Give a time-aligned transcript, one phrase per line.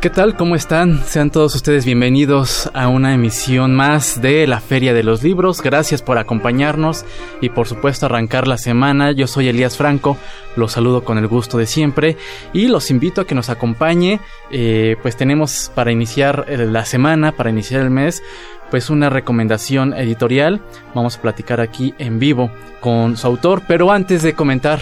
[0.00, 0.34] ¿Qué tal?
[0.34, 1.04] ¿Cómo están?
[1.04, 5.60] Sean todos ustedes bienvenidos a una emisión más de la Feria de los Libros.
[5.60, 7.04] Gracias por acompañarnos
[7.42, 9.12] y por supuesto arrancar la semana.
[9.12, 10.16] Yo soy Elías Franco,
[10.56, 12.16] los saludo con el gusto de siempre
[12.54, 14.20] y los invito a que nos acompañe.
[14.50, 18.22] Eh, pues tenemos para iniciar la semana, para iniciar el mes,
[18.70, 20.62] pues una recomendación editorial.
[20.94, 24.80] Vamos a platicar aquí en vivo con su autor, pero antes de comentar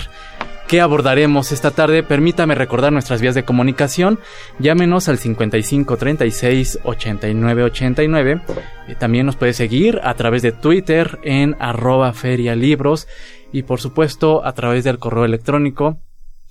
[0.68, 2.02] ¿Qué abordaremos esta tarde?
[2.02, 4.18] Permítame recordar nuestras vías de comunicación.
[4.58, 8.42] Llámenos al 55 36 89 89.
[8.98, 13.08] también nos puede seguir a través de Twitter en arroba ferialibros
[13.50, 16.02] y por supuesto a través del correo electrónico.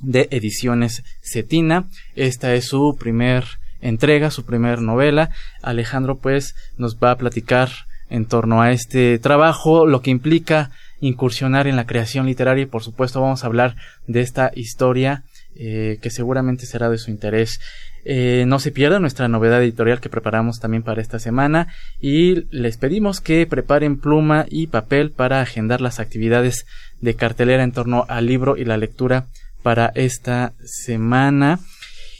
[0.01, 1.89] de Ediciones Cetina.
[2.15, 3.45] Esta es su primer
[3.81, 5.31] entrega, su primer novela.
[5.63, 7.71] Alejandro pues nos va a platicar
[8.09, 10.71] en torno a este trabajo, lo que implica
[11.01, 13.77] incursionar en la creación literaria y por supuesto vamos a hablar
[14.07, 15.23] de esta historia
[15.55, 17.61] eh, que seguramente será de su interés.
[18.05, 21.69] Eh, no se pierda nuestra novedad editorial que preparamos también para esta semana
[22.01, 26.67] y les pedimos que preparen pluma y papel para agendar las actividades
[27.01, 29.27] de cartelera en torno al libro y la lectura
[29.63, 31.61] para esta semana.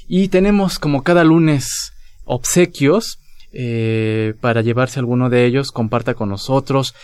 [0.09, 1.93] Y tenemos como cada lunes
[2.25, 3.19] obsequios
[3.53, 5.71] eh, para llevarse alguno de ellos.
[5.71, 6.95] Comparta con nosotros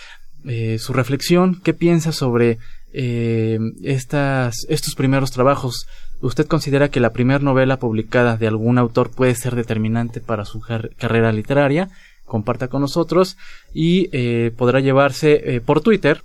[0.45, 1.61] eh, su reflexión.
[1.63, 2.59] ¿Qué piensa sobre
[2.93, 5.87] eh, estas, estos primeros trabajos?
[6.21, 10.61] ¿Usted considera que la primera novela publicada de algún autor puede ser determinante para su
[10.61, 11.91] carrera literaria?
[12.25, 13.37] Comparta con nosotros
[13.73, 14.09] y
[14.57, 16.23] podrá llevarse por Twitter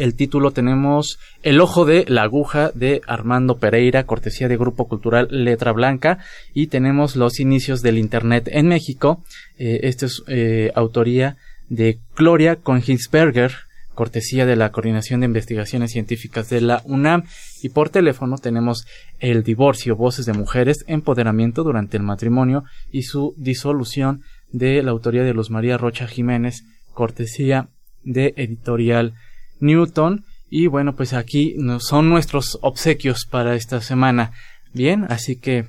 [0.00, 5.28] el título tenemos El ojo de la aguja de Armando Pereira, cortesía de Grupo Cultural
[5.30, 6.18] Letra Blanca,
[6.54, 9.22] y tenemos los inicios del Internet en México.
[9.58, 11.36] Eh, esta es eh, autoría
[11.68, 13.52] de Gloria Konginsberger,
[13.94, 17.24] cortesía de la Coordinación de Investigaciones Científicas de la UNAM.
[17.62, 18.86] Y por teléfono tenemos
[19.18, 25.24] El divorcio, voces de mujeres, empoderamiento durante el matrimonio y su disolución de la autoría
[25.24, 27.68] de Luz María Rocha Jiménez, cortesía
[28.02, 29.12] de Editorial
[29.60, 30.24] Newton.
[30.48, 34.32] Y bueno, pues aquí son nuestros obsequios para esta semana.
[34.72, 35.68] Bien, así que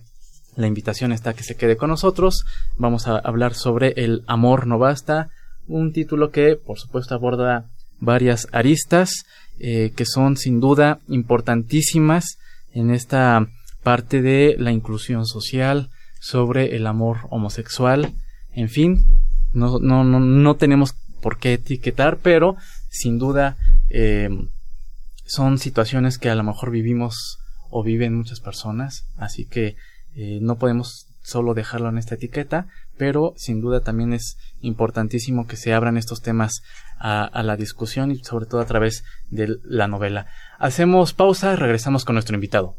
[0.55, 2.45] la invitación está a que se quede con nosotros.
[2.77, 5.29] Vamos a hablar sobre El amor no basta,
[5.67, 7.69] un título que por supuesto aborda
[7.99, 9.25] varias aristas
[9.59, 12.39] eh, que son sin duda importantísimas
[12.73, 13.47] en esta
[13.83, 18.13] parte de la inclusión social, sobre el amor homosexual,
[18.53, 19.05] en fin,
[19.53, 22.55] no, no, no, no tenemos por qué etiquetar, pero
[22.89, 23.57] sin duda
[23.93, 24.29] eh,
[25.25, 29.75] son situaciones que a lo mejor vivimos o viven muchas personas, así que
[30.15, 35.55] eh, no podemos solo dejarlo en esta etiqueta, pero sin duda también es importantísimo que
[35.55, 36.61] se abran estos temas
[36.99, 40.27] a, la discusión y sobre todo a través de la novela.
[40.59, 42.75] Hacemos pausa, regresamos con nuestro invitado.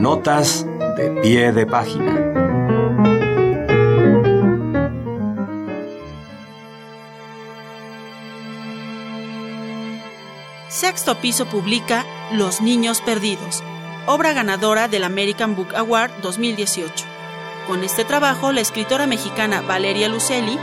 [0.00, 2.27] Notas de pie de página.
[10.68, 13.64] Sexto Piso publica Los Niños Perdidos,
[14.04, 17.06] obra ganadora del American Book Award 2018.
[17.66, 20.58] Con este trabajo, la escritora mexicana Valeria Lucelli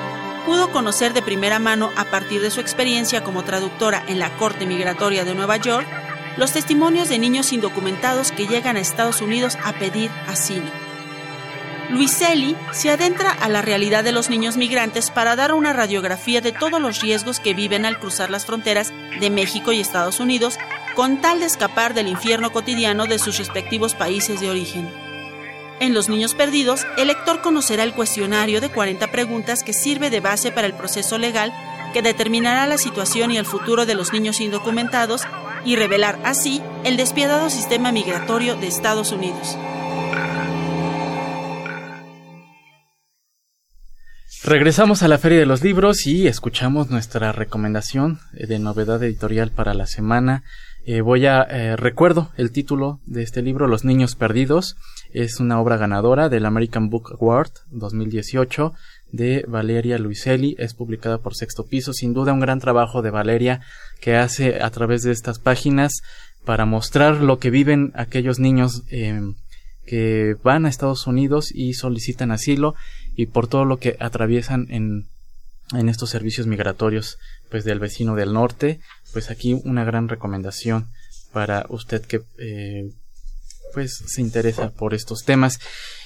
[0.46, 4.68] pudo conocer de primera mano, a partir de su experiencia como traductora en la Corte
[4.68, 5.88] Migratoria de Nueva York,
[6.38, 10.70] los testimonios de niños indocumentados que llegan a Estados Unidos a pedir asilo.
[11.90, 16.52] Luiselli se adentra a la realidad de los niños migrantes para dar una radiografía de
[16.52, 20.58] todos los riesgos que viven al cruzar las fronteras de México y Estados Unidos
[20.96, 24.90] con tal de escapar del infierno cotidiano de sus respectivos países de origen.
[25.80, 30.22] En Los Niños Perdidos, el lector conocerá el cuestionario de 40 preguntas que sirve de
[30.22, 31.54] base para el proceso legal
[31.94, 35.24] que determinará la situación y el futuro de los niños indocumentados
[35.66, 39.58] y revelar así el despiadado sistema migratorio de Estados Unidos.
[44.46, 49.74] Regresamos a la Feria de los Libros y escuchamos nuestra recomendación de novedad editorial para
[49.74, 50.44] la semana.
[50.86, 54.78] Eh, voy a eh, recuerdo el título de este libro, Los Niños Perdidos.
[55.12, 58.72] Es una obra ganadora del American Book Award 2018
[59.12, 60.56] de Valeria Luiselli.
[60.60, 61.92] Es publicada por Sexto Piso.
[61.92, 63.62] Sin duda un gran trabajo de Valeria
[64.00, 66.04] que hace a través de estas páginas
[66.46, 69.20] para mostrar lo que viven aquellos niños eh,
[69.86, 72.76] que van a Estados Unidos y solicitan asilo
[73.16, 75.08] y por todo lo que atraviesan en,
[75.74, 77.18] en estos servicios migratorios
[77.50, 78.80] pues del vecino del norte
[79.14, 80.90] pues aquí una gran recomendación
[81.32, 82.92] para usted que eh,
[83.74, 85.60] pues se interesa por estos temas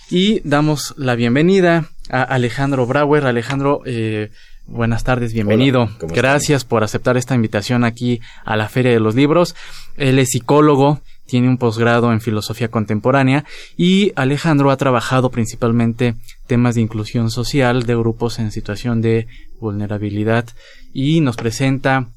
[0.10, 4.32] y damos la bienvenida a Alejandro Brauer Alejandro eh,
[4.72, 5.90] Buenas tardes, bienvenido.
[6.00, 9.56] Gracias por aceptar esta invitación aquí a la Feria de los Libros.
[9.98, 13.46] Él es psicólogo, tiene un posgrado en filosofía contemporánea
[13.78, 16.16] y Alejandro ha trabajado principalmente
[16.48, 19.28] temas de inclusión social de grupos en situación de
[19.60, 20.46] vulnerabilidad
[20.92, 22.10] y nos presenta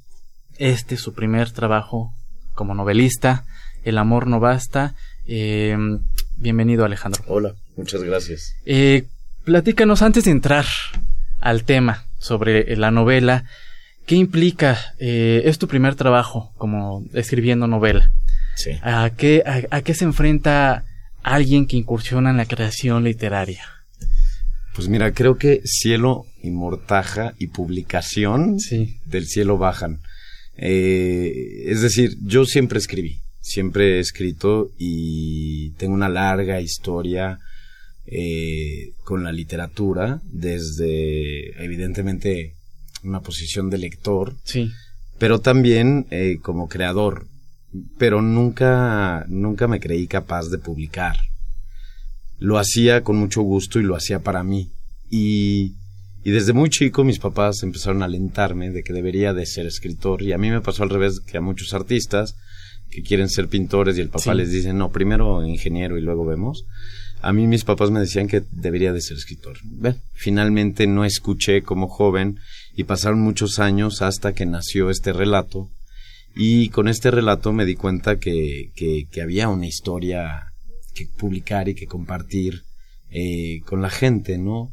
[0.58, 2.12] este su primer trabajo
[2.54, 3.44] como novelista,
[3.84, 4.94] El amor no basta.
[5.26, 5.76] Eh,
[6.36, 7.22] bienvenido Alejandro.
[7.26, 8.54] Hola, muchas gracias.
[8.64, 9.04] Eh,
[9.44, 10.66] platícanos antes de entrar
[11.40, 13.44] al tema sobre la novela.
[14.06, 14.78] ¿Qué implica?
[14.98, 18.10] Eh, es tu primer trabajo como escribiendo novela.
[18.56, 18.72] Sí.
[18.82, 20.84] ¿A qué, a, qué se enfrenta
[21.22, 23.64] alguien que incursiona en la creación literaria?
[24.74, 28.96] Pues mira, creo que cielo y mortaja y publicación sí.
[29.04, 30.00] del cielo bajan.
[30.56, 37.38] Eh, es decir, yo siempre escribí, siempre he escrito y tengo una larga historia
[38.06, 42.54] eh, con la literatura desde evidentemente
[43.04, 44.70] una posición de lector, sí.
[45.18, 47.26] pero también eh, como creador.
[47.98, 51.16] Pero nunca, nunca me creí capaz de publicar.
[52.38, 54.70] Lo hacía con mucho gusto y lo hacía para mí.
[55.10, 55.74] Y,
[56.24, 60.22] y desde muy chico mis papás empezaron a alentarme de que debería de ser escritor.
[60.22, 62.34] Y a mí me pasó al revés que a muchos artistas
[62.90, 64.36] que quieren ser pintores y el papá Sí.
[64.36, 66.66] les dice, no, primero ingeniero y luego vemos.
[67.22, 69.56] A mí mis papás me decían que debería de ser escritor.
[69.64, 72.38] Bueno, finalmente no escuché como joven
[72.76, 75.70] y pasaron muchos años hasta que nació este relato.
[76.34, 80.52] Y con este relato me di cuenta que, que, que había una historia
[80.94, 82.62] que publicar y que compartir
[83.10, 84.72] eh, con la gente, ¿no?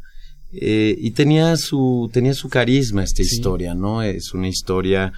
[0.52, 3.36] Eh, y tenía su, tenía su carisma esta Sí.
[3.36, 4.02] historia, ¿no?
[4.02, 5.12] Es una historia,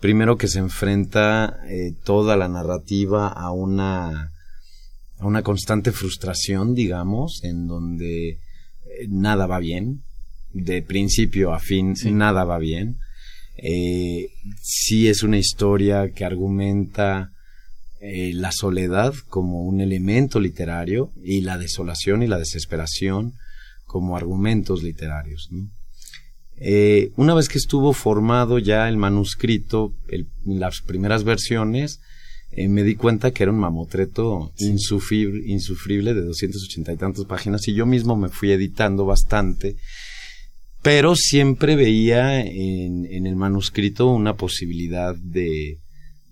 [0.00, 4.32] primero que se enfrenta eh, toda la narrativa a una,
[5.18, 8.38] a una constante frustración, digamos, en donde eh,
[9.08, 10.02] nada va bien,
[10.52, 12.10] de principio a fin, Sí.
[12.12, 12.98] nada va bien.
[13.60, 14.28] Eh,
[14.62, 17.30] sí es una historia que argumenta
[18.00, 23.34] eh, la soledad como un elemento literario y la desolación y la desesperación
[23.84, 25.48] como argumentos literarios.
[25.50, 25.68] ¿no?
[26.60, 32.00] Eh, una vez que estuvo formado ya el manuscrito, el- las primeras versiones,
[32.50, 37.66] eh, me di cuenta que era un mamotreto insufrible, insufrible de 280 y tantas páginas
[37.68, 39.76] y yo mismo me fui editando bastante,
[40.88, 45.80] pero siempre veía en, en el manuscrito una posibilidad de,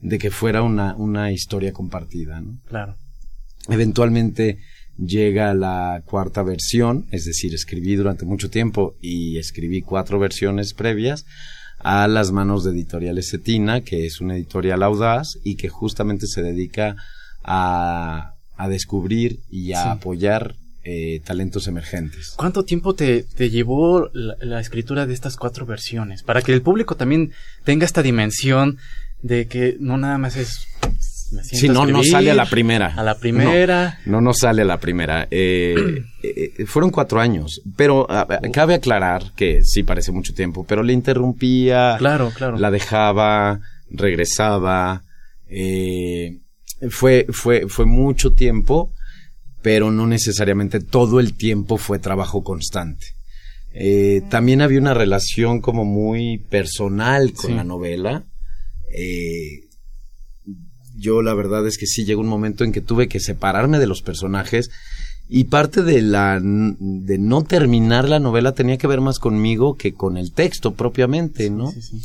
[0.00, 2.40] de que fuera una, una historia compartida.
[2.40, 2.58] ¿no?
[2.66, 2.96] Claro.
[3.68, 4.58] Eventualmente
[4.96, 11.26] llega la cuarta versión, es decir, escribí durante mucho tiempo y escribí cuatro versiones previas
[11.78, 16.42] a las manos de Editorial Cetina, que es una editorial audaz y que justamente se
[16.42, 16.96] dedica
[17.44, 19.88] a, a descubrir y a Sí.
[19.90, 20.54] apoyar
[20.88, 22.34] eh, talentos emergentes.
[22.36, 26.22] ¿Cuánto tiempo te, te llevó la, la escritura de estas cuatro versiones?
[26.22, 27.32] Para que el público también
[27.64, 28.78] tenga esta dimensión
[29.22, 30.66] de que no nada más es...
[31.32, 32.94] me siento Sí, no, no sale a la primera.
[32.96, 33.98] A la primera.
[34.06, 35.26] No, no sale a la primera.
[35.30, 35.74] Eh,
[36.22, 40.92] eh, fueron cuatro años, pero ah, cabe aclarar que sí parece mucho tiempo, pero le
[40.92, 42.58] interrumpía, Claro, claro.
[42.58, 43.58] la dejaba,
[43.90, 45.02] regresaba.
[45.48, 46.38] eh,
[46.90, 48.92] fue, fue, fue mucho tiempo,
[49.66, 53.04] pero no necesariamente todo el tiempo fue trabajo constante.
[53.74, 57.56] Eh, también había una relación como muy personal con Sí.
[57.56, 58.22] la novela.
[58.96, 59.64] Eh,
[60.96, 63.88] yo la verdad es que sí llegó un momento en que tuve que separarme de
[63.88, 64.70] los personajes
[65.28, 69.94] y parte de la de no terminar la novela tenía que ver más conmigo que
[69.94, 71.72] con el texto propiamente, ¿no?
[71.72, 72.02] Sí, sí.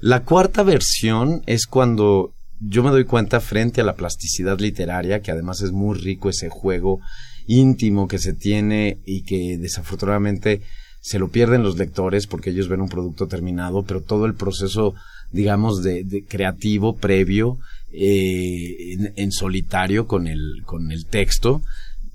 [0.00, 5.30] La cuarta versión es cuando yo me doy cuenta frente a la plasticidad literaria, que
[5.30, 7.00] además es muy rico ese juego
[7.46, 10.60] íntimo que se tiene y que desafortunadamente
[11.00, 14.94] se lo pierden los lectores porque ellos ven un producto terminado, pero todo el proceso,
[15.32, 17.58] digamos, de, creativo previo
[17.92, 21.62] eh, en, solitario con el, con el texto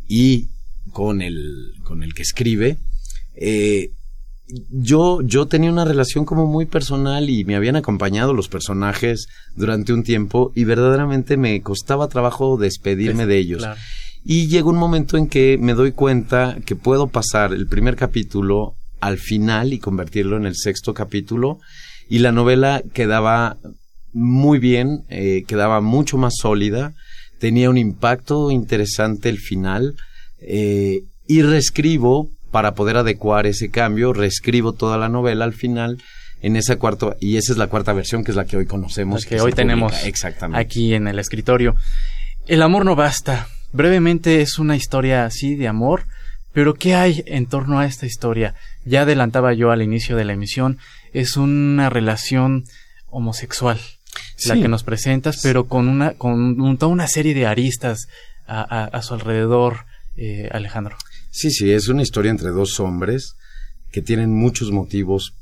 [0.07, 0.49] y
[0.91, 2.77] con el, con el que escribe,
[3.35, 3.89] eh,
[4.69, 9.93] yo, yo tenía una relación como muy personal y me habían acompañado los personajes durante
[9.93, 13.65] un tiempo y verdaderamente me costaba trabajo despedirme de ellos.
[14.23, 18.75] Y llegó un momento en que me doy cuenta que puedo pasar el primer capítulo
[18.99, 21.59] al final y convertirlo en el sexto capítulo
[22.09, 23.57] y la novela quedaba
[24.13, 26.93] muy bien, eh, quedaba mucho más sólida,
[27.39, 29.95] tenía un impacto interesante el final
[30.39, 36.01] eh, y reescribo para poder adecuar ese cambio, reescribo toda la novela al final
[36.41, 39.25] en esa cuarta y esa es la cuarta versión que es la que hoy conocemos
[39.25, 39.93] que, hoy tenemos
[40.53, 41.75] aquí en el escritorio.
[42.47, 43.49] El amor no basta.
[43.73, 46.05] Brevemente es una historia así de amor,
[46.53, 48.55] pero ¿qué hay en torno a esta historia?
[48.85, 50.77] Ya adelantaba yo al inicio de la emisión,
[51.11, 52.63] es una relación
[53.09, 53.81] homosexual
[54.45, 58.07] la que nos presentas, pero con una con toda una serie de aristas
[58.47, 60.95] a, su alrededor, eh, Alejandro.
[61.35, 63.35] Sí, sí, es una historia entre dos hombres
[63.91, 65.33] que tienen muchos motivos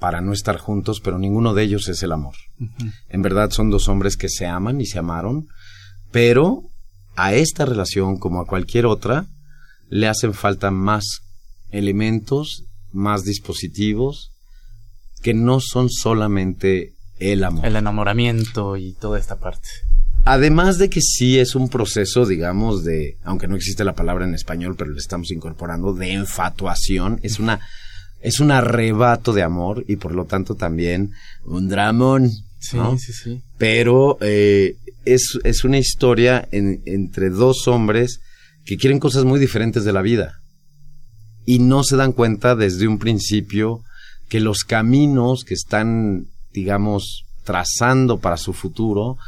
[0.00, 2.34] para no estar juntos, pero ninguno de ellos es el amor.
[3.10, 5.48] En verdad son dos hombres que se aman y se amaron,
[6.12, 6.62] pero
[7.14, 9.26] a esta relación, como a cualquier otra,
[9.90, 11.20] le hacen falta más
[11.70, 14.30] elementos, más dispositivos,
[15.20, 17.66] que no son solamente el amor.
[17.66, 19.68] El enamoramiento y toda esta parte.
[20.28, 24.34] Además de que sí es un proceso, digamos, de, aunque no existe la palabra en
[24.34, 27.60] español, pero lo estamos incorporando, de enfatuación, es una,
[28.20, 31.12] es un arrebato de amor y por lo tanto también
[31.44, 32.32] un dramón.
[32.58, 33.42] Sí, sí, sí.
[33.56, 38.18] Pero eh, es, es una historia entre dos hombres
[38.64, 40.40] que quieren cosas muy diferentes de la vida
[41.44, 43.84] y no se dan cuenta desde un principio
[44.28, 49.18] que los caminos que están, digamos, trazando para su futuro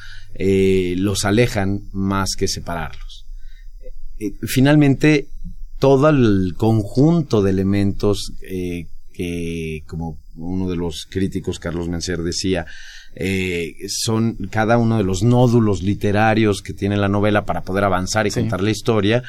[0.40, 3.26] eh, los alejan más que separarlos.
[4.20, 5.26] Eh, finalmente,
[5.80, 12.66] todo el conjunto de elementos eh, que, como uno de los críticos, Carlos Mencer, decía,
[13.88, 18.30] son cada uno de los nódulos literarios que tiene la novela para poder avanzar y
[18.30, 19.24] contar la historia,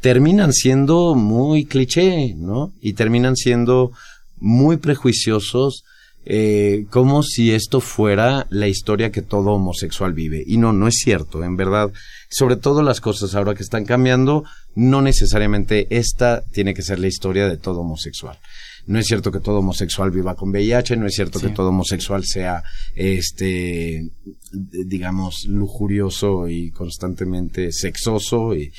[0.00, 2.72] terminan siendo muy cliché, ¿no?
[2.80, 3.92] Y terminan siendo
[4.38, 5.84] muy prejuiciosos
[6.26, 10.42] eh, como si esto fuera la historia que todo homosexual vive.
[10.46, 11.90] Y no, no es cierto, en verdad.
[12.30, 17.08] Sobre todo las cosas ahora que están cambiando, no necesariamente esta tiene que ser la
[17.08, 18.38] historia de todo homosexual.
[18.86, 22.22] No es cierto que todo homosexual viva con VIH, no es cierto que todo homosexual
[22.24, 22.62] sea,
[22.94, 24.10] este,
[24.52, 28.72] digamos, lujurioso y constantemente sexoso y,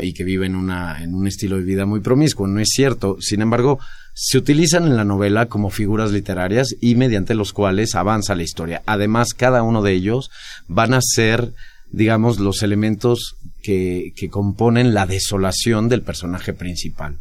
[0.00, 2.46] Y que vive en una, en un estilo de vida muy promiscuo.
[2.46, 3.16] No es cierto.
[3.20, 3.78] Sin embargo,
[4.14, 8.82] se utilizan en la novela como figuras literarias y mediante los cuales avanza la historia.
[8.86, 10.30] Además, cada uno de ellos
[10.66, 11.52] van a ser,
[11.92, 17.18] digamos, los elementos que, que componen la desolación del personaje principal.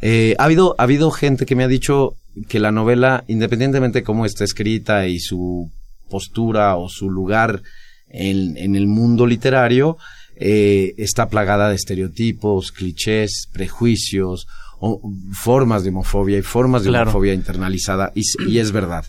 [0.00, 2.16] Eh, ha, habido, ha habido gente que me ha dicho
[2.48, 5.72] que la novela, independientemente de cómo está escrita y su
[6.08, 7.62] postura o su lugar
[8.08, 9.96] en, en el mundo literario,
[10.38, 14.46] eh, está plagada de estereotipos, clichés, prejuicios
[14.78, 15.00] o
[15.32, 19.06] formas de homofobia y formas de homofobia internalizada y, es verdad.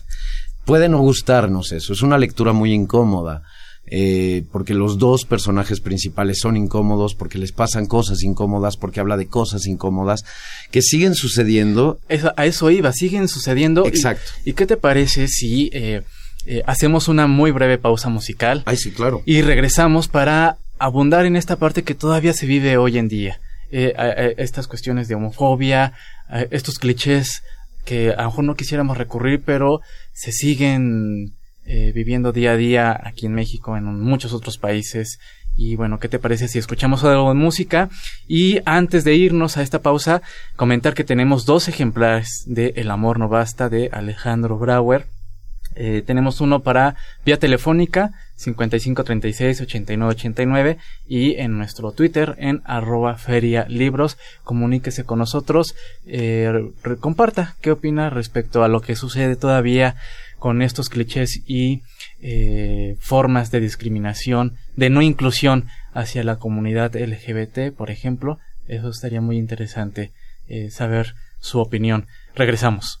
[0.64, 3.42] Puede no gustarnos eso, es una lectura muy incómoda.
[3.90, 9.16] Eh, porque los dos personajes principales son incómodos, porque les pasan cosas incómodas, porque habla
[9.16, 10.24] de cosas incómodas
[10.70, 11.98] que siguen sucediendo.
[12.36, 13.86] a eso iba, siguen sucediendo.
[13.86, 14.30] Exacto.
[14.44, 16.02] ¿Y, qué te parece si eh,
[16.44, 18.62] eh, hacemos una muy breve pausa musical?
[18.66, 19.22] Ay, sí, claro.
[19.24, 23.40] Y regresamos para abundar en esta parte que todavía se vive hoy en día.
[23.70, 25.92] Eh, estas cuestiones de homofobia,
[26.50, 27.42] estos clichés
[27.84, 29.80] que a lo mejor no quisiéramos recurrir, pero
[30.12, 31.32] se siguen
[31.64, 35.18] eh, viviendo día a día aquí en México, en muchos otros países.
[35.56, 37.88] Y bueno, ¿qué te parece si escuchamos algo de música?
[38.26, 40.20] Y antes de irnos a esta pausa,
[40.54, 45.06] comentar que tenemos dos ejemplares de El amor no basta de Alejandro Brauer
[45.80, 54.16] eh, tenemos uno para vía telefónica 5536-8989 y en nuestro Twitter en arroba feria libros.
[54.44, 55.74] Comuníquese con nosotros,
[56.06, 59.96] eh, comparta qué opina respecto a lo que sucede todavía
[60.38, 61.82] con estos clichés y
[62.20, 68.38] eh, formas de discriminación, de no inclusión hacia la comunidad LGBT, por ejemplo.
[68.68, 70.12] Eso estaría muy interesante
[70.70, 72.06] saber su opinión.
[72.34, 73.00] Regresamos.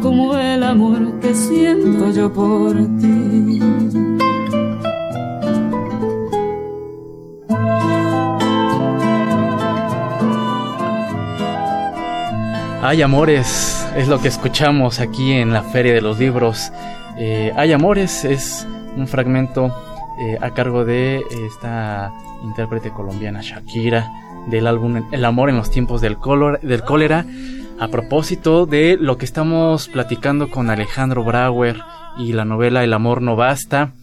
[0.00, 3.60] como el amor que siento yo por ti.
[12.82, 16.72] Hay amores, es lo que escuchamos aquí en la Feria de los Libros.
[17.18, 18.66] Eh, Hay Amores es
[18.96, 19.72] un fragmento
[20.18, 22.10] eh, a cargo de esta
[22.42, 24.10] intérprete colombiana Shakira
[24.46, 26.16] del álbum El amor en los tiempos del,
[26.62, 27.26] del cólera.
[27.80, 31.78] A propósito de lo que estamos platicando con Alejandro Brauer
[32.18, 33.94] y la novela El amor no basta,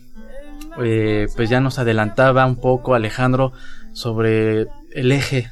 [0.83, 3.53] eh, pues ya nos adelantaba un poco Alejandro
[3.93, 5.51] sobre el eje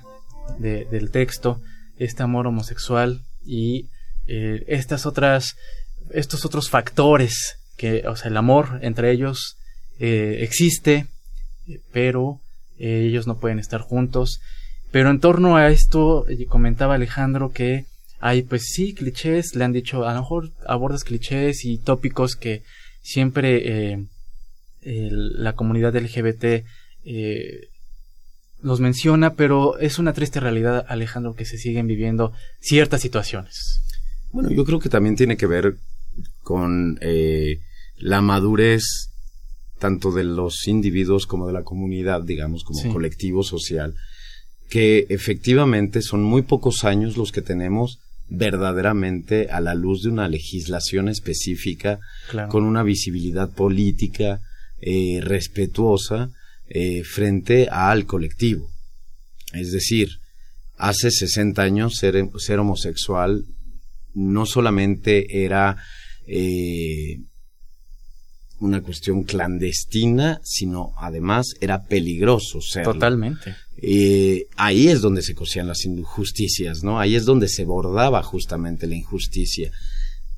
[0.60, 1.62] del texto,
[1.98, 3.90] este amor homosexual y
[4.28, 5.56] estas otras
[6.12, 9.58] estos otros factores que, o sea, el amor entre ellos
[10.00, 11.08] eh, existe,
[11.92, 12.40] pero
[12.78, 14.40] eh, ellos no pueden estar juntos.
[14.92, 17.86] Pero en torno a esto, eh, comentaba Alejandro que
[18.26, 22.64] hay, pues sí, clichés, le han dicho, a lo mejor abordas clichés y tópicos que
[23.02, 24.08] siempre
[24.82, 26.66] la comunidad LGBT
[28.66, 33.84] los menciona, pero es una triste realidad, Alejandro, que se siguen viviendo ciertas situaciones.
[34.32, 35.78] Bueno, yo creo que también tiene que ver
[36.42, 37.60] con eh,
[37.98, 39.12] la madurez
[39.78, 43.94] tanto de los individuos como de la comunidad, digamos, como colectivo social,
[44.68, 50.28] que efectivamente son muy pocos años los que tenemos verdaderamente a la luz de una
[50.28, 52.00] legislación específica,
[52.50, 54.42] con una visibilidad política
[54.80, 56.32] eh, respetuosa
[56.68, 58.70] eh, frente al colectivo.
[59.54, 60.10] Es decir,
[60.78, 63.46] hace 60 años ser, ser homosexual
[64.14, 65.78] no solamente era
[66.28, 67.20] eh,
[68.60, 72.94] una cuestión clandestina, sino además era peligroso serlo.
[72.94, 73.56] Totalmente.
[73.78, 77.00] Eh, ahí es donde se cosían las injusticias, ¿no?
[77.00, 79.72] Ahí es donde se bordaba justamente la injusticia.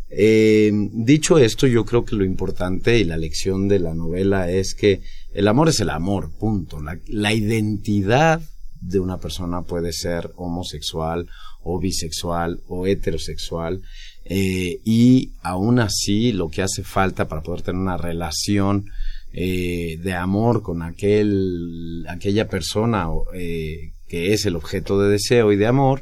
[0.10, 4.73] Eh, dicho esto, yo creo que lo importante y la lección de la novela es
[4.73, 5.01] que
[5.34, 6.80] el amor es el amor, punto.
[7.08, 8.41] la identidad
[8.82, 11.27] de una persona puede ser homosexual
[11.62, 13.82] o bisexual o heterosexual
[14.30, 18.90] eh, y aún así lo que hace falta para poder tener una relación
[19.32, 25.56] eh, de amor con aquel aquella persona eh, que es el objeto de deseo y
[25.56, 26.02] de amor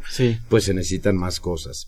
[0.49, 1.87] pues se necesitan más cosas.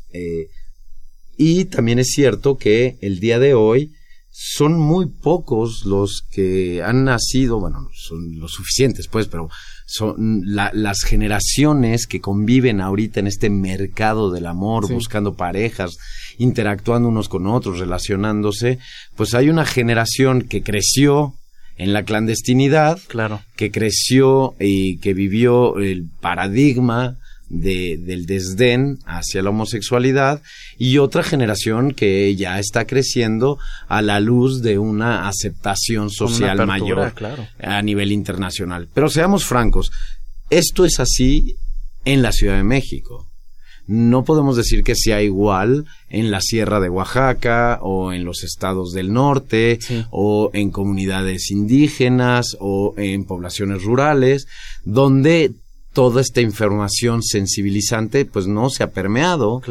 [1.40, 3.94] Y también es cierto que el día de hoy
[4.30, 9.50] son muy pocos los que han nacido, bueno, son los suficientes pues, pero
[9.90, 15.98] son las generaciones que conviven ahorita en este mercado del amor, buscando parejas,
[16.38, 18.80] interactuando unos con otros, relacionándose,
[19.16, 21.36] pues hay una generación que creció
[21.78, 23.42] en la clandestinidad, claro.
[23.56, 27.18] que creció y que vivió el paradigma
[27.50, 30.42] de, del desdén hacia la homosexualidad
[30.78, 33.58] y otra generación que ya está creciendo
[33.88, 37.14] a la luz de una aceptación social mayor
[37.60, 38.88] a nivel internacional.
[38.94, 39.92] Pero seamos francos,
[40.50, 41.58] esto es así
[42.06, 43.28] en la Ciudad de México.
[43.88, 48.92] No podemos decir que sea igual en la Sierra de Oaxaca o en los estados
[48.92, 49.80] del norte
[50.12, 54.48] o en comunidades indígenas o en poblaciones rurales,
[54.84, 55.54] donde
[55.98, 59.62] toda esta información sensibilizante pues no se ha permeado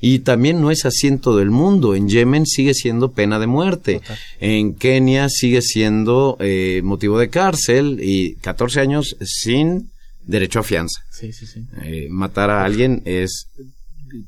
[0.00, 3.46] y también no es así en todo el mundo en Yemen sigue siendo pena de
[3.46, 4.00] muerte
[4.40, 9.92] en Kenia sigue siendo eh, motivo de cárcel y 14 años sin
[10.24, 11.60] derecho a fianza sí, sí, sí.
[11.84, 13.46] Eh, matar a alguien es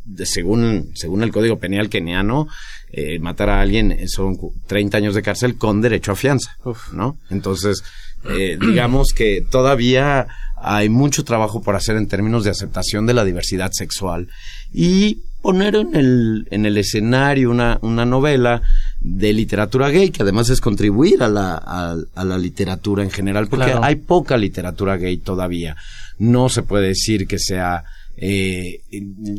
[0.04, 2.46] de- según, según el Código Penal keniano,
[2.92, 6.92] eh, matar a alguien son cu- 30 años de cárcel con derecho a fianza, Uf.
[6.92, 7.18] ¿no?
[7.30, 7.82] Entonces,
[8.28, 10.26] eh, digamos que todavía
[10.62, 14.28] hay mucho trabajo por hacer en términos de aceptación de la diversidad sexual
[14.72, 18.60] y poner en el, en el escenario una, una novela
[19.00, 23.46] de literatura gay, que además es contribuir a la, a, a la literatura en general,
[23.48, 23.84] porque Claro.
[23.84, 25.76] hay poca literatura gay todavía.
[26.18, 27.84] No se puede decir que sea
[28.16, 28.80] eh,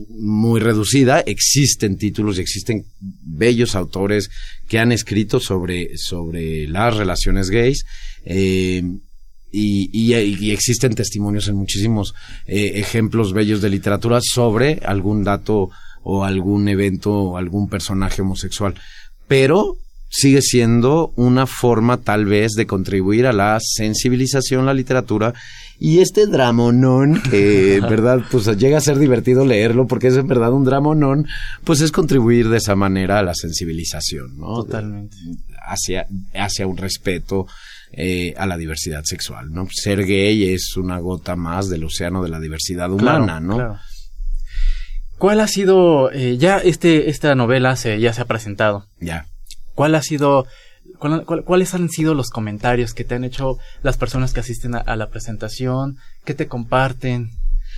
[0.09, 1.19] muy reducida.
[1.19, 4.29] Existen títulos y existen bellos autores
[4.69, 7.83] que han escrito sobre, sobre las relaciones gays.
[8.25, 8.83] eh,
[9.51, 12.13] y, y- y existen testimonios en muchísimos
[12.45, 15.69] eh, ejemplos bellos de literatura sobre algún dato
[16.03, 18.75] o algún evento o algún personaje homosexual.
[19.27, 19.77] Pero
[20.11, 25.35] sigue siendo una forma tal vez de contribuir a la sensibilización, la literatura
[25.79, 30.27] y este dramonón que en verdad pues llega a ser divertido leerlo porque es en
[30.27, 31.27] verdad un dramonón
[31.63, 34.63] pues es contribuir de esa manera a la sensibilización, ¿no?
[34.63, 35.15] Totalmente.
[35.67, 37.45] hacia, hacia un respeto
[37.91, 39.67] eh, a la diversidad sexual, ¿no?
[39.71, 43.55] Ser gay es una gota más del océano de la diversidad humana, Claro, ¿no?
[43.55, 43.79] claro.
[45.17, 48.85] ¿Cuál ha sido, eh, ya este, esta novela se, ya se ha presentado?
[49.01, 49.25] Ya.
[49.75, 50.45] ¿Cuál ha sido,
[50.97, 54.75] cuál- cuál- cuáles han sido los comentarios que te han hecho las personas que asisten
[54.75, 55.97] a, a la presentación?
[56.23, 57.31] ¿Qué te comparten?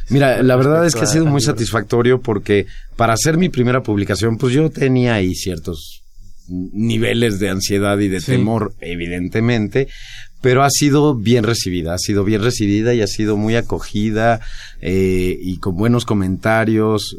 [0.09, 4.37] Mira, la verdad es que ha sido muy satisfactorio porque para hacer mi primera publicación,
[4.37, 6.03] pues yo tenía ahí ciertos
[6.49, 8.31] niveles de ansiedad y de Sí.
[8.33, 9.87] temor, evidentemente,
[10.41, 14.41] pero ha sido bien recibida, ha sido bien recibida y ha sido muy acogida
[14.81, 17.15] eh, y con buenos comentarios,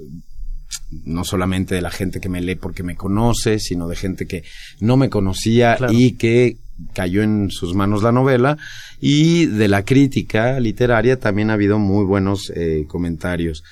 [1.04, 4.42] no solamente de la gente que me lee porque me conoce, sino de gente que
[4.80, 5.92] no me conocía Claro.
[5.92, 6.56] y que
[6.94, 8.56] cayó en sus manos la novela
[9.00, 13.62] y de la crítica literaria también ha habido muy buenos eh, comentarios.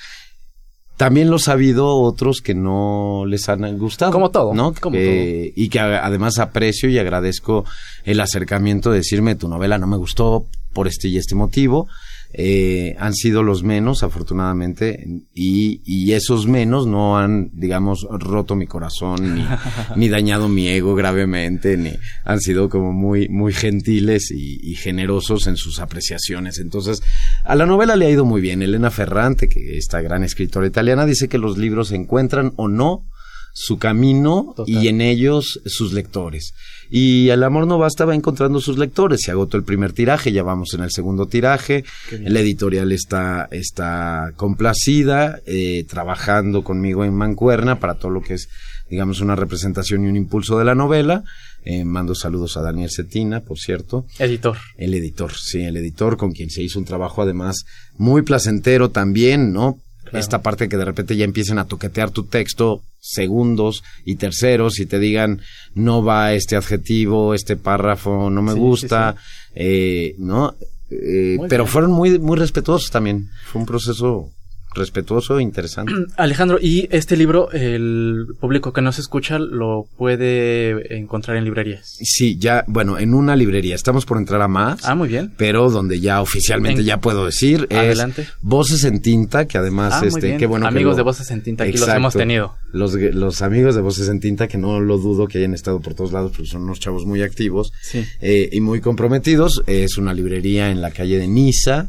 [1.00, 4.12] También los ha habido otros que no les han gustado.
[4.12, 4.74] Como todo, ¿no?
[4.78, 7.64] como Que- Y que además aprecio y agradezco
[8.04, 11.88] el acercamiento de decirme tu novela no me gustó por este y este motivo.
[12.32, 18.66] Eh, han sido los menos, afortunadamente, y, y esos menos no han, digamos, roto mi
[18.66, 19.44] corazón, ni,
[19.96, 21.92] ni dañado mi ego gravemente, ni
[22.24, 26.58] han sido como muy, muy gentiles y, y generosos en sus apreciaciones.
[26.60, 27.02] Entonces,
[27.44, 28.62] a la novela le ha ido muy bien.
[28.62, 33.09] Elena Ferrante, que esta gran escritora italiana, dice que los libros encuentran o no
[33.52, 34.74] su camino Total.
[34.74, 36.52] y en ellos sus lectores.
[36.92, 39.20] Y El amor no basta va encontrando sus lectores.
[39.22, 41.84] Se agotó el primer tiraje, ya vamos en el segundo tiraje.
[42.10, 48.48] La editorial está, está complacida, eh, trabajando conmigo en Mancuerna para todo lo que es,
[48.90, 51.22] digamos, una representación y un impulso de la novela.
[51.64, 54.06] Eh, mando saludos a Daniel Cetina, por cierto.
[54.18, 54.56] Editor.
[54.76, 57.64] El editor, sí, el editor con quien se hizo un trabajo además
[57.98, 59.78] muy placentero también, ¿no?
[60.10, 60.18] Claro.
[60.20, 64.86] Esta parte que de repente ya empiecen a toquetear tu texto segundos y terceros y
[64.86, 65.40] te digan
[65.74, 69.16] no va este adjetivo, este párrafo no me Sí, gusta,
[69.54, 70.54] eh, ¿no?
[70.90, 71.72] Eh, pero bien.
[71.72, 73.28] fueron muy, muy respetuosos también.
[73.46, 74.30] Fue un proceso
[74.74, 75.92] respetuoso e interesante.
[76.16, 81.96] Alejandro, y este libro, el público que nos escucha lo puede encontrar en librerías.
[82.02, 83.74] Sí, ya, bueno, en una librería.
[83.74, 84.84] Estamos por entrar a más.
[84.84, 85.32] Ah, muy bien.
[85.36, 88.22] pero donde ya oficialmente En- ya puedo decir Adelante.
[88.22, 91.30] es Voces en Tinta, que además, Ah, este, qué bueno que Amigos lo- de Voces
[91.30, 92.54] en Tinta, aquí los hemos tenido.
[92.72, 95.94] Los, los amigos de Voces en Tinta, que no lo dudo que hayan estado por
[95.94, 98.04] todos lados, porque son unos chavos muy activos Sí.
[98.20, 99.62] eh, y muy comprometidos.
[99.66, 101.88] Es una librería en la calle de Niza,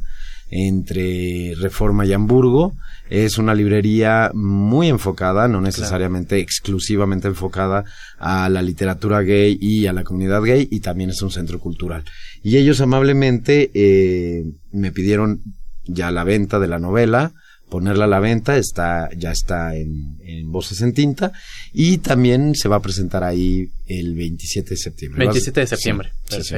[0.52, 2.74] entre Reforma y Hamburgo.
[3.10, 7.84] Es una librería muy enfocada, no necesariamente exclusivamente enfocada
[8.20, 12.04] a la literatura gay y a la comunidad gay, y también es un centro cultural.
[12.44, 15.42] Y ellos amablemente eh, me pidieron
[15.86, 17.34] ya la venta de la novela,
[17.70, 21.32] ponerla a la venta, está, ya está en, en Voces en Tinta,
[21.74, 25.20] y también se va a presentar ahí el 27 de septiembre.
[25.26, 26.12] 27 de Sí, septiembre.
[26.30, 26.56] sí, sí.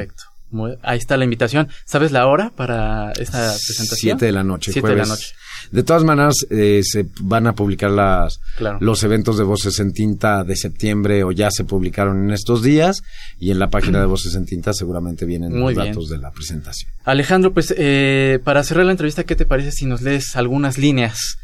[0.81, 1.67] Ahí está la invitación.
[1.85, 3.97] ¿Sabes la hora para esta presentación?
[4.17, 5.33] Siete de la noche, Siete de la noche.
[5.71, 8.77] De todas maneras, eh, se van a publicar las, Claro.
[8.81, 13.01] los eventos de Voces en Tinta de septiembre o ya se publicaron en estos días
[13.39, 15.93] y en la página de Voces en Tinta seguramente vienen Muy los bien.
[15.95, 16.91] datos de la presentación.
[17.05, 21.37] Alejandro, pues eh, para cerrar la entrevista, ¿qué te parece si nos lees algunas líneas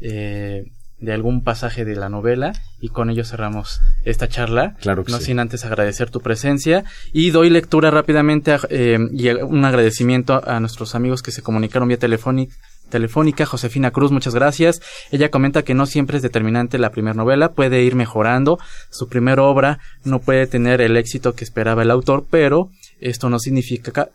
[0.00, 0.64] eh,
[1.04, 4.74] de algún pasaje de la novela y con ello cerramos esta charla?
[4.80, 5.26] Claro que no sí.
[5.26, 10.60] sin antes agradecer tu presencia y doy lectura rápidamente a- eh, y un agradecimiento a
[10.60, 12.54] nuestros amigos que se comunicaron vía telefónica.
[12.90, 14.80] Telefónica, Josefina Cruz, muchas gracias.
[15.10, 18.58] Ella comenta que no siempre es determinante la primera novela, puede ir mejorando.
[18.90, 22.68] Su primera obra no puede tener el éxito que esperaba el autor, pero
[23.00, 24.10] esto no significa,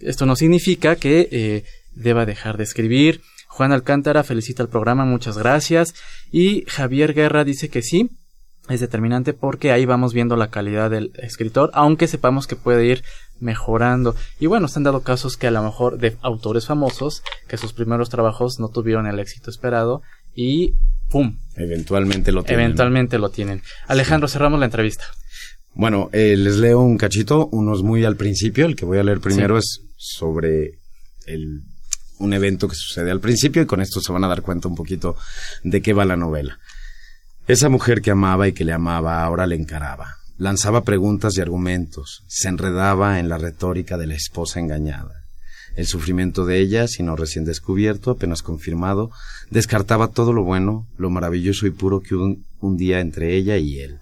[0.00, 3.20] esto no significa que eh, deba dejar de escribir.
[3.54, 5.94] Juan Alcántara felicita el programa, muchas gracias.
[6.32, 8.10] Y Javier Guerra dice que sí,
[8.68, 13.04] es determinante porque ahí vamos viendo la calidad del escritor, aunque sepamos que puede ir
[13.38, 14.16] mejorando.
[14.40, 17.72] Y bueno, se han dado casos que a lo mejor de autores famosos, que sus
[17.72, 20.02] primeros trabajos no tuvieron el éxito esperado
[20.34, 20.74] y
[21.08, 21.38] ¡pum!
[21.54, 22.64] Eventualmente lo tienen.
[22.64, 23.62] Eventualmente lo tienen.
[23.86, 25.04] Alejandro, cerramos la entrevista.
[25.74, 28.66] Bueno, eh, les leo un cachito, unos muy al principio.
[28.66, 30.80] El que voy a leer primero es sobre
[31.26, 31.62] el,
[32.18, 34.74] un evento que sucede al principio y con esto se van a dar cuenta un
[34.74, 35.16] poquito
[35.62, 36.58] de qué va la novela.
[37.46, 40.16] Esa mujer que amaba y que le amaba ahora le encaraba.
[40.36, 45.24] Lanzaba preguntas y argumentos, se enredaba en la retórica de la esposa engañada.
[45.76, 49.10] El sufrimiento de ella, sino recién descubierto, apenas confirmado,
[49.50, 53.80] descartaba todo lo bueno, lo maravilloso y puro que un, un día entre ella y
[53.80, 53.98] él.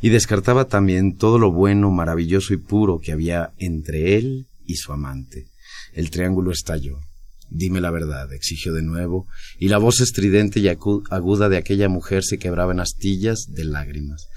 [0.00, 4.92] Y descartaba también todo lo bueno, maravilloso y puro que había entre él y su
[4.92, 5.46] amante.
[5.92, 7.00] El triángulo estalló.
[7.50, 9.26] Dime la verdad, exigió de nuevo,
[9.58, 14.28] y la voz estridente y aguda de aquella mujer se quebraba en astillas de lágrimas.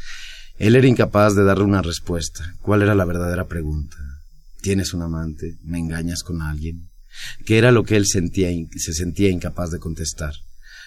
[0.58, 2.54] Él era incapaz de darle una respuesta.
[2.62, 3.98] ¿Cuál era la verdadera pregunta?
[4.62, 5.58] ¿Tienes un amante?
[5.64, 6.90] ¿Me engañas con alguien?
[7.46, 10.34] ¿Qué era lo que él sentía, se sentía incapaz de contestar?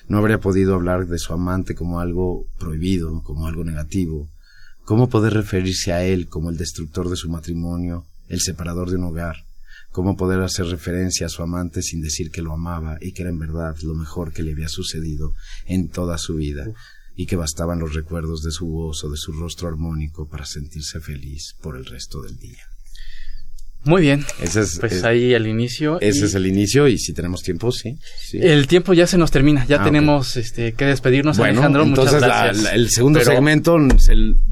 [0.08, 4.30] No habría podido hablar de su amante como algo prohibido, como algo negativo.
[4.84, 9.04] ¿Cómo poder referirse a él como el destructor de su matrimonio, el separador de un
[9.04, 9.36] hogar?
[9.94, 13.30] ¿Cómo poder hacer referencia a su amante sin decir que lo amaba y que era
[13.30, 15.34] en verdad lo mejor que le había sucedido
[15.66, 16.66] en toda su vida?
[17.16, 20.98] y que bastaban los recuerdos de su voz o de su rostro armónico para sentirse
[20.98, 22.64] feliz por el resto del día.
[23.84, 24.26] Muy bien.
[24.42, 26.00] Ese es, pues ahí el inicio.
[26.00, 27.96] Ese es el inicio y si tenemos tiempo, sí.
[28.32, 31.84] El tiempo ya se nos termina, ya ah, tenemos este, que despedirnos, Alejandro.
[31.84, 33.78] Entonces muchas el segundo segmento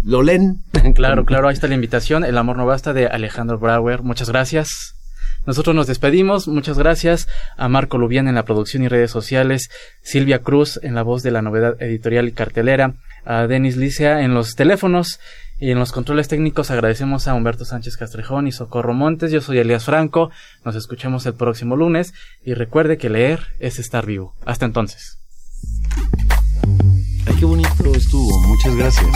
[0.05, 0.63] lo leen.
[0.95, 4.05] Claro, claro, ahí está la invitación, El amor no basta de Alejandro Brauer.
[4.05, 5.02] Muchas gracias.
[5.47, 6.49] Nosotros nos despedimos.
[6.49, 9.71] Muchas gracias a Marco Lubián en la producción y redes sociales,
[10.03, 14.35] Silvia Cruz en la voz de la novedad editorial y cartelera, a Denis Licea en
[14.35, 15.19] los teléfonos
[15.63, 19.31] y en los controles técnicos agradecemos a Humberto Sánchez Castrejón y Socorro Montes.
[19.31, 20.33] Yo soy Elias Franco.
[20.65, 24.35] Nos escuchamos el próximo lunes y recuerde que leer es estar vivo.
[24.45, 25.21] Hasta entonces.
[27.27, 28.41] Ay, qué bonito estuvo.
[28.41, 29.07] Muchas gracias.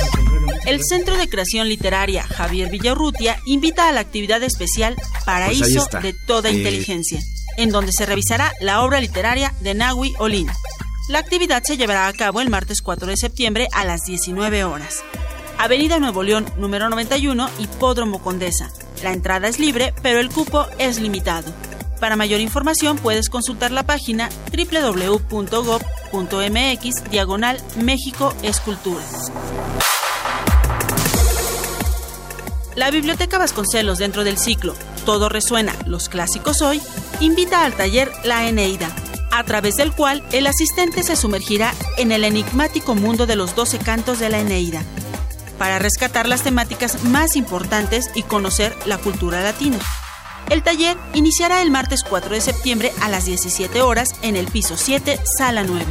[0.67, 6.13] El Centro de Creación Literaria Javier Villarrutia invita a la actividad especial Paraíso pues de
[6.27, 7.21] Toda eh, Inteligencia,
[7.57, 10.49] en donde se revisará la obra literaria de Nahui Olin.
[11.09, 15.05] La actividad se llevará a cabo el martes 4 de septiembre a las 19 horas.
[15.57, 18.73] Avenida Nuevo León, número 91, Hipódromo Condesa.
[19.05, 21.55] La entrada es libre, pero el cupo es limitado.
[22.01, 25.31] Para mayor información puedes consultar la página www.gov.mx
[27.11, 29.05] diagonal México Escultura.
[32.77, 34.75] La Biblioteca Vasconcelos dentro del ciclo
[35.07, 36.83] Todo resuena, los clásicos hoy,
[37.21, 38.95] invita al taller La Eneida,
[39.33, 43.79] a través del cual el asistente se sumergirá en el enigmático mundo de los doce
[43.79, 44.83] cantos de la Eneida,
[45.59, 49.79] para rescatar las temáticas más importantes y conocer la cultura latina.
[50.51, 54.77] El taller iniciará el martes 4 de septiembre a las 17 horas en el piso
[54.77, 55.87] 7, sala 9.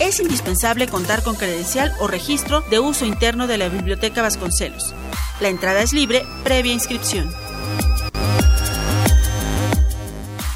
[0.00, 4.94] Es indispensable contar con credencial o registro de uso interno de la Biblioteca Vasconcelos.
[5.40, 7.30] La entrada es libre, previa inscripción.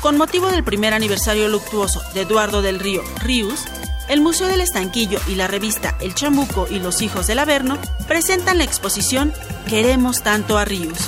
[0.01, 3.65] Con motivo del primer aniversario luctuoso de Eduardo del Río Ríos,
[4.09, 8.59] el Museo del Estanquillo y la revista El Chamuco y los Hijos del Averno presentan
[8.59, 9.33] la exposición
[9.69, 10.99] Queremos tanto a Ríos,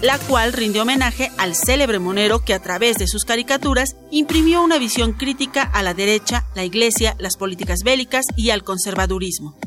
[0.00, 4.78] la cual rinde homenaje al célebre monero que a través de sus caricaturas imprimió una
[4.78, 9.58] visión crítica a la derecha, la iglesia, las políticas bélicas y al conservadurismo.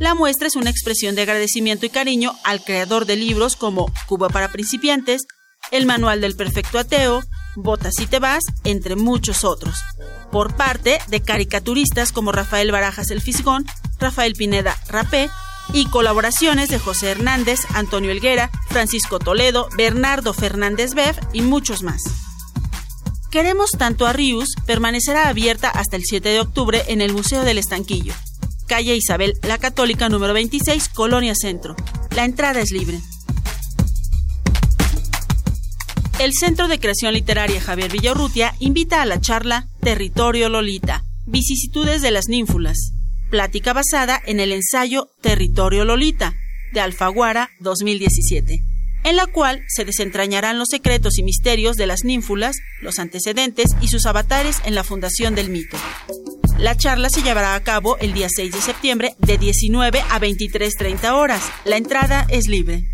[0.00, 4.28] La muestra es una expresión de agradecimiento y cariño al creador de libros como Cuba
[4.28, 5.22] para principiantes,
[5.70, 7.22] El Manual del Perfecto Ateo,
[7.54, 9.76] Botas y te vas, entre muchos otros,
[10.32, 13.66] por parte de caricaturistas como Rafael Barajas el Fisgón,
[14.00, 15.30] Rafael Pineda Rapé
[15.72, 22.02] y colaboraciones de José Hernández, Antonio Elguera, Francisco Toledo, Bernardo Fernández Bev y muchos más.
[23.30, 27.58] Queremos tanto a Rius permanecerá abierta hasta el 7 de octubre en el Museo del
[27.58, 28.14] Estanquillo,
[28.66, 31.76] calle Isabel la Católica número 26, Colonia Centro.
[32.14, 33.00] La entrada es libre.
[36.18, 42.12] El Centro de Creación Literaria Javier Villarrutia invita a la charla Territorio Lolita, vicisitudes de
[42.12, 42.92] las ninfulas,
[43.30, 46.34] plática basada en el ensayo Territorio Lolita
[46.72, 48.62] de Alfaguara 2017,
[49.04, 53.88] en la cual se desentrañarán los secretos y misterios de las ninfulas, los antecedentes y
[53.88, 55.76] sus avatares en la fundación del mito.
[56.58, 61.12] La charla se llevará a cabo el día 6 de septiembre de 19 a 23.30
[61.12, 61.42] horas.
[61.64, 62.84] La entrada es libre.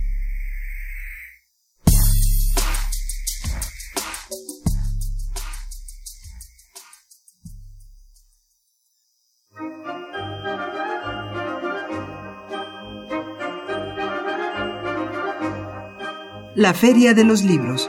[16.56, 17.88] La Feria de los Libros